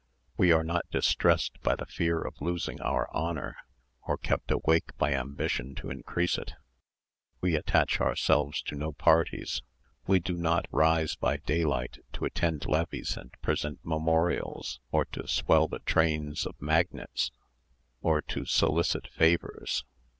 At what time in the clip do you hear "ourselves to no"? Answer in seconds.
8.01-8.93